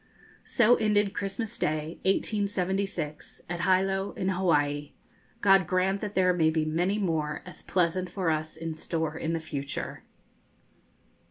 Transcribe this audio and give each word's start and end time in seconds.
So 0.47 0.77
ended 0.77 1.13
Christmas 1.13 1.59
Day, 1.59 1.99
1876, 2.05 3.41
at 3.47 3.65
Hilo, 3.65 4.13
in 4.13 4.29
Hawaii. 4.29 4.93
God 5.41 5.67
grant 5.67 6.01
that 6.01 6.15
there 6.15 6.33
may 6.33 6.49
be 6.49 6.65
many 6.65 6.97
more 6.97 7.43
as 7.45 7.61
pleasant 7.61 8.09
for 8.09 8.31
us 8.31 8.57
in 8.57 8.73
store 8.73 9.15
in 9.15 9.33
the 9.33 9.39
future! 9.39 10.01